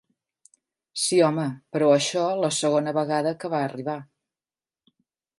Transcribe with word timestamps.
Sí, 1.01 1.17
home, 1.25 1.43
però 1.75 1.89
això 1.97 2.23
la 2.43 2.49
segona 2.59 2.93
vegada 2.99 3.33
que 3.43 3.51
va 3.55 3.59
arribar. 3.67 3.99